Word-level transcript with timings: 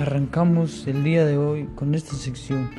arrancamos 0.00 0.86
el 0.86 1.04
día 1.04 1.26
de 1.26 1.36
hoy 1.36 1.68
con 1.74 1.94
esta 1.94 2.14
sección 2.14 2.70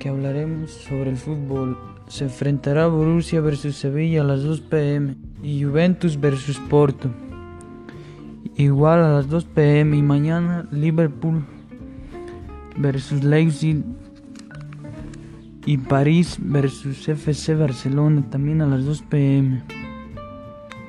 que 0.00 0.08
hablaremos 0.08 0.72
sobre 0.72 1.10
el 1.10 1.16
fútbol. 1.16 1.78
Se 2.08 2.24
enfrentará 2.24 2.88
Borussia 2.88 3.40
versus 3.40 3.76
Sevilla 3.76 4.22
a 4.22 4.24
las 4.24 4.42
2 4.42 4.60
pm 4.62 5.14
y 5.44 5.62
Juventus 5.62 6.18
versus 6.18 6.58
Porto. 6.58 7.08
Igual 8.56 9.04
a 9.04 9.12
las 9.12 9.28
2 9.28 9.44
pm 9.44 9.96
y 9.96 10.02
mañana 10.02 10.66
Liverpool 10.72 11.46
versus 12.76 13.22
Leipzig 13.22 13.84
y 15.66 15.78
París 15.78 16.36
versus 16.40 17.08
FC 17.08 17.54
Barcelona 17.54 18.24
también 18.28 18.60
a 18.60 18.66
las 18.66 18.84
2 18.84 19.02
pm. 19.02 19.62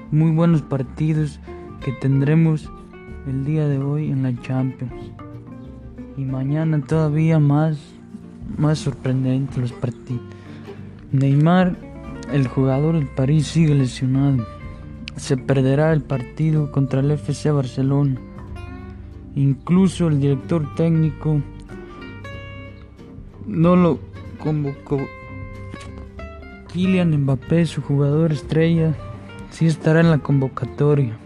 Muy 0.09 0.31
buenos 0.31 0.63
partidos 0.63 1.39
que 1.85 1.91
tendremos 1.91 2.67
el 3.27 3.45
día 3.45 3.67
de 3.67 3.79
hoy 3.79 4.11
en 4.11 4.23
la 4.23 4.41
Champions. 4.41 5.11
Y 6.17 6.25
mañana 6.25 6.81
todavía 6.81 7.39
más, 7.39 7.77
más 8.57 8.79
sorprendente 8.79 9.59
los 9.59 9.71
partidos. 9.71 10.21
Neymar, 11.11 11.75
el 12.31 12.47
jugador 12.47 12.95
del 12.95 13.07
París, 13.07 13.47
sigue 13.47 13.75
lesionado. 13.75 14.45
Se 15.15 15.37
perderá 15.37 15.91
el 15.93 16.01
partido 16.01 16.71
contra 16.71 16.99
el 16.99 17.11
FC 17.11 17.51
Barcelona. 17.51 18.15
Incluso 19.35 20.07
el 20.07 20.19
director 20.19 20.75
técnico 20.75 21.41
no 23.45 23.75
lo 23.75 23.99
convocó. 24.37 24.99
Kylian 26.71 27.23
Mbappé, 27.23 27.65
su 27.65 27.81
jugador 27.81 28.31
estrella, 28.31 28.93
sí 29.49 29.65
estará 29.65 30.01
en 30.01 30.11
la 30.11 30.19
convocatoria 30.19 31.17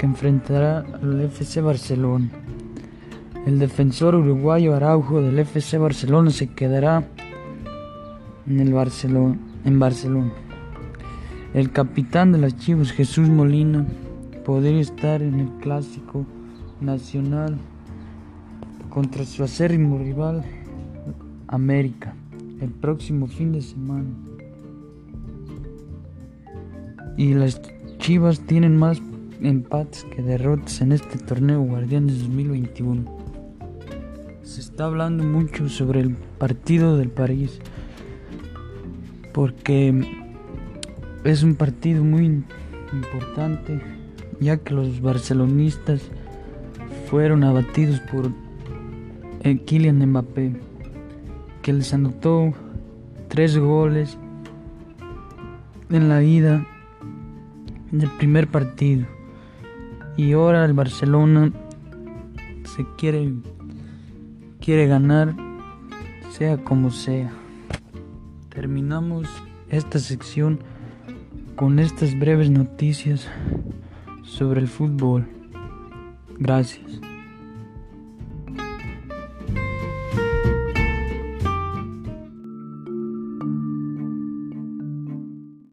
que 0.00 0.06
enfrentará 0.06 0.78
al 1.02 1.20
FC 1.20 1.60
Barcelona. 1.60 2.30
El 3.44 3.58
defensor 3.58 4.14
uruguayo 4.14 4.74
Araujo 4.74 5.20
del 5.20 5.38
FC 5.38 5.76
Barcelona 5.76 6.30
se 6.30 6.46
quedará 6.46 7.04
en 8.46 8.60
el 8.60 8.72
Barcelona, 8.72 9.36
en 9.66 9.78
Barcelona. 9.78 10.32
El 11.52 11.70
capitán 11.70 12.32
de 12.32 12.38
las 12.38 12.56
Chivas, 12.56 12.92
Jesús 12.92 13.28
Molina, 13.28 13.86
podría 14.46 14.80
estar 14.80 15.20
en 15.20 15.38
el 15.38 15.48
clásico 15.60 16.24
nacional 16.80 17.58
contra 18.88 19.26
su 19.26 19.44
acérrimo 19.44 19.98
rival 19.98 20.42
América 21.46 22.14
el 22.62 22.70
próximo 22.70 23.26
fin 23.26 23.52
de 23.52 23.60
semana. 23.60 24.08
Y 27.18 27.34
las 27.34 27.60
Chivas 27.98 28.40
tienen 28.40 28.78
más 28.78 29.02
empates 29.42 30.04
que 30.04 30.22
derrotas 30.22 30.80
en 30.80 30.92
este 30.92 31.18
torneo 31.18 31.62
Guardianes 31.62 32.20
2021. 32.20 33.04
Se 34.42 34.60
está 34.60 34.86
hablando 34.86 35.24
mucho 35.24 35.68
sobre 35.68 36.00
el 36.00 36.14
partido 36.14 36.96
del 36.96 37.10
París 37.10 37.60
porque 39.32 40.06
es 41.24 41.42
un 41.42 41.54
partido 41.54 42.04
muy 42.04 42.42
importante 42.92 43.80
ya 44.40 44.56
que 44.56 44.74
los 44.74 45.00
barcelonistas 45.00 46.02
fueron 47.08 47.44
abatidos 47.44 48.00
por 48.00 48.30
eh, 49.42 49.58
Kylian 49.64 50.04
Mbappé 50.06 50.52
que 51.62 51.72
les 51.72 51.94
anotó 51.94 52.52
tres 53.28 53.56
goles 53.56 54.16
en 55.90 56.08
la 56.08 56.22
ida 56.22 56.66
del 57.92 58.10
primer 58.10 58.48
partido 58.48 59.06
y 60.16 60.32
ahora 60.32 60.64
el 60.64 60.72
Barcelona 60.72 61.52
se 62.64 62.86
quiere 62.96 63.32
quiere 64.60 64.86
ganar 64.86 65.34
sea 66.30 66.56
como 66.58 66.90
sea. 66.90 67.30
Terminamos 68.48 69.28
esta 69.68 69.98
sección 69.98 70.60
con 71.56 71.78
estas 71.78 72.18
breves 72.18 72.50
noticias 72.50 73.28
sobre 74.22 74.60
el 74.60 74.68
fútbol. 74.68 75.26
Gracias. 76.38 77.09